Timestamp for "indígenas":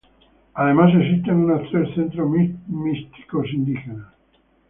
3.53-4.07